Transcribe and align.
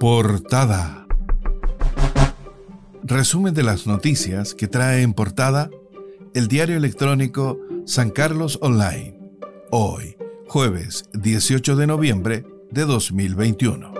Portada. 0.00 1.06
Resumen 3.02 3.54
de 3.54 3.62
las 3.62 3.86
noticias 3.86 4.54
que 4.54 4.68
trae 4.68 5.00
en 5.00 5.14
portada 5.14 5.70
el 6.34 6.48
diario 6.48 6.76
electrónico 6.76 7.58
San 7.86 8.10
Carlos 8.10 8.58
Online. 8.60 9.18
Hoy, 9.70 10.18
jueves 10.48 11.08
18 11.14 11.76
de 11.76 11.86
noviembre 11.86 12.44
de 12.70 12.84
2021. 12.84 13.94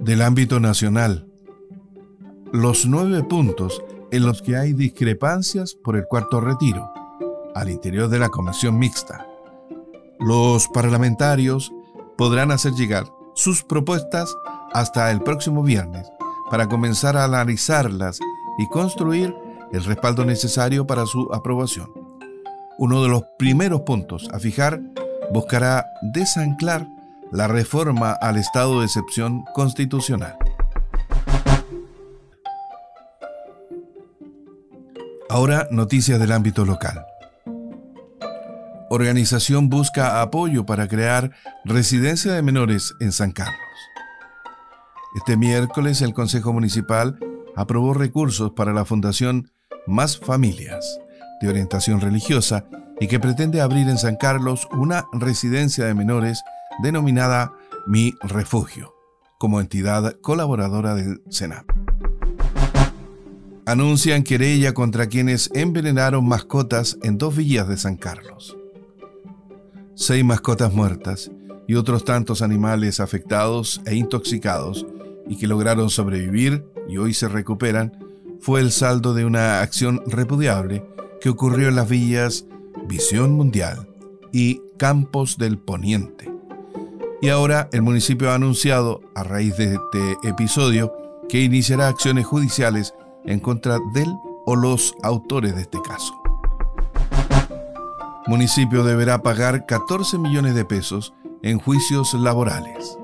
Del 0.00 0.20
ámbito 0.22 0.58
nacional, 0.58 1.28
los 2.52 2.84
nueve 2.86 3.22
puntos 3.22 3.80
en 4.10 4.26
los 4.26 4.42
que 4.42 4.56
hay 4.56 4.72
discrepancias 4.72 5.76
por 5.76 5.94
el 5.94 6.04
cuarto 6.06 6.40
retiro, 6.40 6.90
al 7.54 7.70
interior 7.70 8.08
de 8.08 8.18
la 8.18 8.28
comisión 8.28 8.76
mixta. 8.76 9.24
Los 10.18 10.66
parlamentarios 10.66 11.72
podrán 12.18 12.50
hacer 12.50 12.72
llegar 12.72 13.06
sus 13.34 13.62
propuestas 13.62 14.34
hasta 14.74 15.10
el 15.12 15.22
próximo 15.22 15.62
viernes 15.62 16.10
para 16.50 16.68
comenzar 16.68 17.16
a 17.16 17.24
analizarlas 17.24 18.18
y 18.58 18.68
construir 18.68 19.34
el 19.72 19.84
respaldo 19.84 20.24
necesario 20.24 20.86
para 20.86 21.06
su 21.06 21.32
aprobación. 21.32 21.88
Uno 22.76 23.02
de 23.02 23.08
los 23.08 23.22
primeros 23.38 23.82
puntos 23.82 24.28
a 24.32 24.40
fijar 24.40 24.80
buscará 25.32 25.86
desanclar 26.12 26.88
la 27.30 27.46
reforma 27.46 28.12
al 28.12 28.36
estado 28.36 28.80
de 28.80 28.86
excepción 28.86 29.44
constitucional. 29.54 30.36
Ahora 35.30 35.68
noticias 35.70 36.18
del 36.18 36.32
ámbito 36.32 36.64
local 36.64 37.04
organización 38.90 39.68
busca 39.68 40.22
apoyo 40.22 40.64
para 40.64 40.88
crear 40.88 41.32
residencia 41.64 42.32
de 42.32 42.42
menores 42.42 42.94
en 43.00 43.12
San 43.12 43.32
Carlos. 43.32 43.56
Este 45.14 45.36
miércoles 45.36 46.02
el 46.02 46.14
Consejo 46.14 46.52
Municipal 46.52 47.18
aprobó 47.56 47.94
recursos 47.94 48.52
para 48.52 48.72
la 48.72 48.84
Fundación 48.84 49.50
Más 49.86 50.18
Familias, 50.18 50.98
de 51.40 51.48
orientación 51.48 52.00
religiosa, 52.00 52.66
y 53.00 53.06
que 53.06 53.20
pretende 53.20 53.60
abrir 53.60 53.88
en 53.88 53.98
San 53.98 54.16
Carlos 54.16 54.66
una 54.72 55.06
residencia 55.12 55.84
de 55.84 55.94
menores 55.94 56.42
denominada 56.82 57.52
Mi 57.86 58.14
Refugio, 58.22 58.94
como 59.38 59.60
entidad 59.60 60.16
colaboradora 60.20 60.94
del 60.94 61.22
Senado. 61.30 61.66
Anuncian 63.66 64.22
querella 64.22 64.72
contra 64.72 65.08
quienes 65.08 65.50
envenenaron 65.54 66.26
mascotas 66.26 66.98
en 67.02 67.18
dos 67.18 67.36
villas 67.36 67.68
de 67.68 67.76
San 67.76 67.96
Carlos 67.96 68.57
seis 69.98 70.24
mascotas 70.24 70.72
muertas 70.72 71.28
y 71.66 71.74
otros 71.74 72.04
tantos 72.04 72.40
animales 72.40 73.00
afectados 73.00 73.80
e 73.84 73.96
intoxicados 73.96 74.86
y 75.28 75.36
que 75.36 75.48
lograron 75.48 75.90
sobrevivir 75.90 76.64
y 76.88 76.98
hoy 76.98 77.12
se 77.12 77.26
recuperan, 77.26 77.98
fue 78.38 78.60
el 78.60 78.70
saldo 78.70 79.12
de 79.12 79.24
una 79.24 79.60
acción 79.60 80.00
repudiable 80.06 80.86
que 81.20 81.30
ocurrió 81.30 81.68
en 81.68 81.74
las 81.74 81.88
villas 81.88 82.46
Visión 82.86 83.32
Mundial 83.32 83.88
y 84.32 84.62
Campos 84.76 85.36
del 85.36 85.58
Poniente. 85.58 86.30
Y 87.20 87.30
ahora 87.30 87.68
el 87.72 87.82
municipio 87.82 88.30
ha 88.30 88.36
anunciado, 88.36 89.00
a 89.16 89.24
raíz 89.24 89.56
de 89.56 89.74
este 89.74 90.28
episodio, 90.28 90.92
que 91.28 91.42
iniciará 91.42 91.88
acciones 91.88 92.24
judiciales 92.24 92.94
en 93.24 93.40
contra 93.40 93.78
del 93.92 94.14
o 94.46 94.54
los 94.54 94.94
autores 95.02 95.56
de 95.56 95.62
este 95.62 95.78
caso 95.82 96.14
municipio 98.28 98.84
deberá 98.84 99.22
pagar 99.22 99.64
14 99.64 100.18
millones 100.18 100.54
de 100.54 100.66
pesos 100.66 101.14
en 101.42 101.58
juicios 101.58 102.12
laborales. 102.12 102.98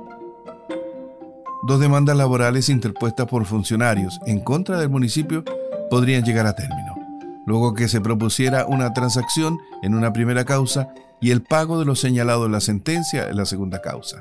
Dos 1.67 1.81
demandas 1.81 2.15
laborales 2.15 2.69
interpuestas 2.69 3.27
por 3.27 3.47
funcionarios 3.47 4.21
en 4.27 4.41
contra 4.41 4.79
del 4.79 4.91
municipio 4.91 5.43
podrían 5.89 6.25
llegar 6.25 6.47
a 6.47 6.55
término, 6.55 6.95
luego 7.47 7.73
que 7.73 7.89
se 7.89 8.03
propusiera 8.03 8.67
una 8.67 8.93
transacción 8.93 9.59
en 9.83 9.95
una 9.95 10.13
primera 10.13 10.45
causa 10.45 10.93
y 11.23 11.31
el 11.31 11.41
pago 11.43 11.79
de 11.79 11.87
lo 11.87 11.95
señalado 11.95 12.45
en 12.45 12.53
la 12.53 12.61
sentencia 12.61 13.27
en 13.31 13.39
la 13.39 13.47
segunda 13.47 13.81
causa, 13.81 14.21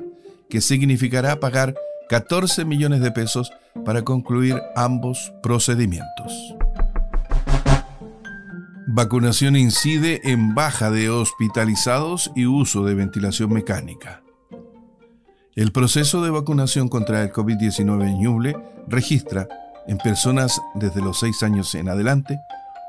que 0.49 0.61
significará 0.61 1.35
pagar 1.41 1.75
14 2.07 2.63
millones 2.63 3.01
de 3.01 3.11
pesos 3.11 3.51
para 3.83 4.03
concluir 4.03 4.61
ambos 4.77 5.33
procedimientos. 5.41 6.55
Vacunación 8.87 9.55
incide 9.55 10.19
en 10.25 10.53
baja 10.53 10.91
de 10.91 11.09
hospitalizados 11.09 12.33
y 12.35 12.45
uso 12.45 12.83
de 12.83 12.95
ventilación 12.95 13.53
mecánica. 13.53 14.21
El 15.55 15.71
proceso 15.71 16.21
de 16.21 16.31
vacunación 16.31 16.89
contra 16.89 17.23
el 17.23 17.31
COVID-19 17.31 18.09
en 18.09 18.19
Ñuble 18.19 18.57
registra 18.87 19.47
en 19.87 19.99
personas 19.99 20.59
desde 20.75 21.01
los 21.01 21.17
6 21.19 21.43
años 21.43 21.73
en 21.75 21.87
adelante 21.87 22.37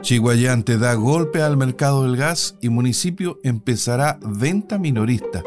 Chiguayante 0.02 0.78
da 0.78 0.94
golpe 0.94 1.42
al 1.42 1.58
mercado 1.58 2.04
del 2.04 2.18
gas 2.18 2.56
y 2.62 2.70
municipio 2.70 3.40
empezará 3.42 4.20
venta 4.22 4.78
minorista. 4.78 5.42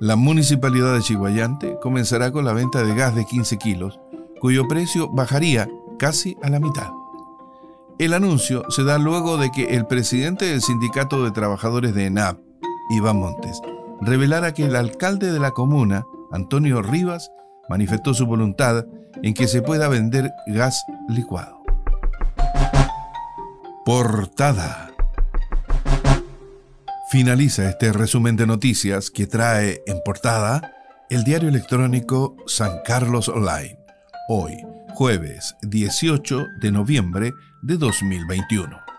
La 0.00 0.16
municipalidad 0.16 0.94
de 0.94 1.02
Chiguayante 1.02 1.76
comenzará 1.82 2.32
con 2.32 2.46
la 2.46 2.54
venta 2.54 2.82
de 2.82 2.94
gas 2.94 3.14
de 3.14 3.26
15 3.26 3.58
kilos, 3.58 4.00
cuyo 4.40 4.66
precio 4.66 5.10
bajaría 5.10 5.68
casi 5.98 6.38
a 6.42 6.48
la 6.48 6.58
mitad. 6.58 7.01
El 7.98 8.14
anuncio 8.14 8.64
se 8.70 8.84
da 8.84 8.98
luego 8.98 9.36
de 9.36 9.50
que 9.50 9.76
el 9.76 9.86
presidente 9.86 10.46
del 10.46 10.62
Sindicato 10.62 11.24
de 11.24 11.30
Trabajadores 11.30 11.94
de 11.94 12.06
ENAP, 12.06 12.38
Iván 12.90 13.18
Montes, 13.18 13.60
revelara 14.00 14.54
que 14.54 14.64
el 14.64 14.76
alcalde 14.76 15.30
de 15.30 15.38
la 15.38 15.52
comuna, 15.52 16.04
Antonio 16.32 16.82
Rivas, 16.82 17.30
manifestó 17.68 18.14
su 18.14 18.26
voluntad 18.26 18.86
en 19.22 19.34
que 19.34 19.46
se 19.46 19.62
pueda 19.62 19.88
vender 19.88 20.32
gas 20.46 20.84
licuado. 21.08 21.62
Portada. 23.84 24.90
Finaliza 27.10 27.68
este 27.68 27.92
resumen 27.92 28.36
de 28.36 28.46
noticias 28.46 29.10
que 29.10 29.26
trae 29.26 29.82
en 29.86 30.00
portada 30.04 30.72
el 31.10 31.24
diario 31.24 31.50
electrónico 31.50 32.36
San 32.46 32.80
Carlos 32.84 33.28
Online. 33.28 33.78
Hoy, 34.28 34.56
jueves 34.94 35.56
18 35.62 36.48
de 36.60 36.70
noviembre 36.70 37.34
de 37.62 37.76
2021. 37.76 38.91